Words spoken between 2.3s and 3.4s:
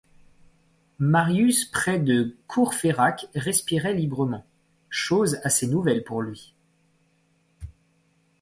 Courfeyrac